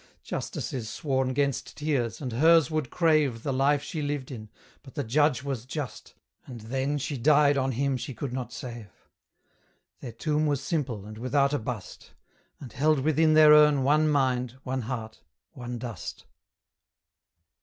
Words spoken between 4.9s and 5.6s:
the judge